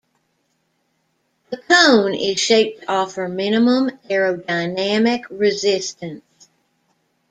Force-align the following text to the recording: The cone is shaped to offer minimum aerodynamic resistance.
The 1.51 1.57
cone 1.57 2.15
is 2.15 2.39
shaped 2.39 2.81
to 2.81 2.91
offer 2.91 3.27
minimum 3.27 3.91
aerodynamic 4.09 5.25
resistance. 5.29 6.23